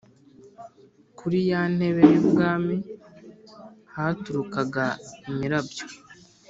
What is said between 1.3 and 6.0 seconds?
ya ntebe y ubwami haturukaga imirabyo